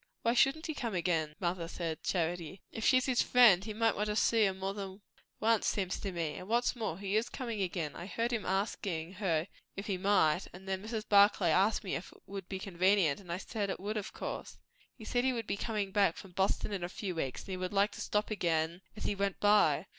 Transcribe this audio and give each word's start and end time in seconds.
"Why 0.23 0.33
shouldn't 0.33 0.65
he 0.65 0.73
come 0.73 0.95
again, 0.95 1.35
mother?" 1.39 1.67
said 1.67 2.01
Charity. 2.01 2.59
"If 2.71 2.83
she's 2.83 3.05
his 3.05 3.21
friend, 3.21 3.63
he 3.63 3.71
might 3.71 3.95
want 3.95 4.07
to 4.07 4.15
see 4.15 4.45
her 4.47 4.53
more 4.55 4.73
than 4.73 5.01
once, 5.39 5.67
seems 5.67 5.99
to 5.99 6.11
me. 6.11 6.37
And 6.37 6.47
what's 6.47 6.75
more, 6.75 6.97
he 6.97 7.15
is 7.15 7.29
coming 7.29 7.61
again. 7.61 7.95
I 7.95 8.07
heard 8.07 8.33
him 8.33 8.43
askin' 8.43 9.13
her 9.19 9.47
if 9.77 9.85
he 9.85 9.99
might; 9.99 10.47
and 10.53 10.67
then 10.67 10.81
Mrs. 10.81 11.07
Barclay 11.07 11.51
asked 11.51 11.83
me 11.83 11.93
if 11.93 12.11
it 12.13 12.17
would 12.25 12.49
be 12.49 12.57
convenient, 12.57 13.19
and 13.19 13.31
I 13.31 13.37
said 13.37 13.69
it 13.69 13.79
would, 13.79 13.95
of 13.95 14.11
course. 14.11 14.57
He 14.97 15.05
said 15.05 15.23
he 15.23 15.33
would 15.33 15.45
be 15.45 15.55
comin' 15.55 15.91
back 15.91 16.17
from 16.17 16.31
Boston 16.31 16.71
in 16.73 16.83
a 16.83 16.89
few 16.89 17.13
weeks, 17.13 17.41
and 17.43 17.49
he 17.49 17.57
would 17.57 17.71
like 17.71 17.91
to 17.91 18.01
stop 18.01 18.31
again 18.31 18.81
as 18.97 19.03
he 19.03 19.13
went 19.13 19.39
by. 19.39 19.85